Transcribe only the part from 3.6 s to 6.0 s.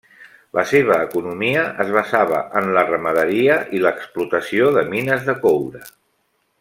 i l'explotació de mines de coure.